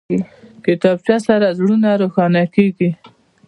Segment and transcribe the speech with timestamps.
[0.65, 2.89] کتابچه سره زړونه روښانه کېږي